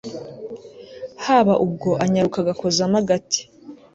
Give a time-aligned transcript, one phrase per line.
[1.25, 3.39] haba ubwo anyaruka agakozamo agati